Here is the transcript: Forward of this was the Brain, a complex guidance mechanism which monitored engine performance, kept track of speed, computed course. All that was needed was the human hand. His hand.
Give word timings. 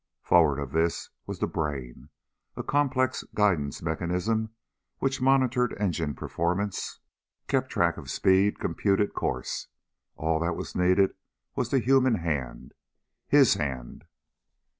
Forward 0.23 0.57
of 0.57 0.71
this 0.71 1.11
was 1.27 1.37
the 1.37 1.45
Brain, 1.45 2.09
a 2.55 2.63
complex 2.63 3.23
guidance 3.35 3.83
mechanism 3.83 4.49
which 4.97 5.21
monitored 5.21 5.77
engine 5.79 6.15
performance, 6.15 6.97
kept 7.47 7.69
track 7.69 7.97
of 7.97 8.09
speed, 8.09 8.59
computed 8.59 9.13
course. 9.13 9.67
All 10.15 10.39
that 10.39 10.55
was 10.55 10.75
needed 10.75 11.11
was 11.55 11.69
the 11.69 11.77
human 11.77 12.15
hand. 12.15 12.73
His 13.27 13.53
hand. 13.53 14.05